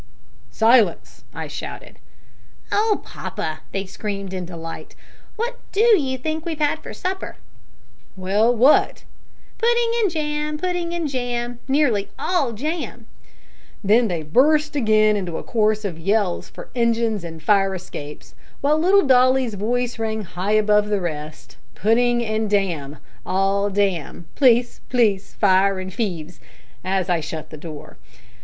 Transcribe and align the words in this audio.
"`Silence!' 0.51 1.21
I 1.31 1.45
shouted. 1.47 1.99
"`Oh, 2.71 3.03
papa!' 3.03 3.59
they 3.71 3.85
screamed, 3.85 4.33
in 4.33 4.45
delight, 4.45 4.95
`what 5.37 5.57
do 5.71 5.95
you 6.01 6.17
think 6.17 6.43
we've 6.43 6.57
had 6.57 6.79
for 6.79 6.91
supper?' 6.91 7.35
"`Well, 8.17 8.51
what?' 8.55 9.03
"`Pudding 9.59 10.01
and 10.01 10.09
jam 10.09 10.57
pudding 10.57 10.95
and 10.95 11.07
jam 11.07 11.59
nearly 11.67 12.09
all 12.17 12.51
jam!' 12.53 13.05
"Then 13.83 14.07
they 14.07 14.23
burst 14.23 14.75
again 14.75 15.15
into 15.15 15.37
a 15.37 15.43
chorus 15.43 15.85
of 15.85 15.99
yells 15.99 16.49
for 16.49 16.71
engines 16.73 17.23
and 17.23 17.43
fire 17.43 17.75
escapes, 17.75 18.33
while 18.61 18.79
little 18.79 19.05
Dolly's 19.05 19.53
voice 19.53 19.99
rang 19.99 20.23
high 20.23 20.53
above 20.53 20.89
the 20.89 20.99
rest 20.99 21.57
`Pudding 21.75 22.23
and 22.27 22.49
dam! 22.49 22.97
all 23.23 23.69
dam! 23.69 24.25
p'leece! 24.35 24.79
p'leece! 24.89 25.35
fire 25.35 25.79
and 25.79 25.93
feeves!' 25.93 26.39
as 26.83 27.07
I 27.07 27.19
shut 27.19 27.51
the 27.51 27.55
door. 27.57 27.97